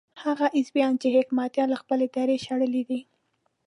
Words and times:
هغه 0.23 0.45
حزبيان 0.55 0.93
چې 1.01 1.07
حکمتیار 1.15 1.67
له 1.71 1.77
خپلې 1.81 2.05
درې 2.15 2.35
شړلي 2.45 2.83
دي. 2.89 3.01